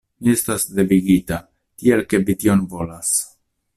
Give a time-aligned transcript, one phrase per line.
[0.27, 1.39] Mi estas devigita,
[1.83, 3.13] tial ke vi tion volas.